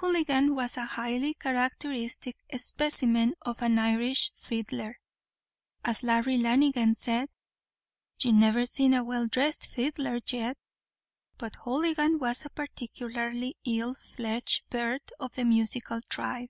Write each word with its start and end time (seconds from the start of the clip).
Houligan 0.00 0.56
was 0.56 0.76
a 0.76 0.86
highly 0.86 1.34
characteristic 1.34 2.36
specimen 2.56 3.34
of 3.42 3.62
an 3.62 3.78
Irish 3.78 4.32
fiddler. 4.32 4.98
As 5.84 6.02
Larry 6.02 6.36
Lanigan 6.36 6.96
said, 6.96 7.28
"You 8.20 8.32
never 8.32 8.66
seen 8.66 8.92
a 8.92 9.04
well 9.04 9.28
dhrest 9.28 9.68
fiddler 9.72 10.18
yet;" 10.30 10.58
but 11.36 11.54
Houligan 11.64 12.18
was 12.18 12.44
a 12.44 12.50
particularly 12.50 13.56
ill 13.64 13.94
fledged 13.94 14.68
bird 14.68 15.02
of 15.20 15.34
the 15.34 15.44
musical 15.44 16.00
tribe. 16.02 16.48